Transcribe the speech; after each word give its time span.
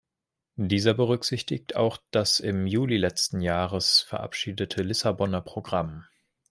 Dieser 0.55 0.95
berücksichtigt 0.95 1.75
auch 1.75 1.99
das 2.09 2.39
im 2.39 2.65
Juli 2.65 2.97
letzten 2.97 3.39
Jahres 3.39 4.01
verabschiedete 4.01 4.81
Lissabonner 4.81 5.41
Programm. 5.41 6.05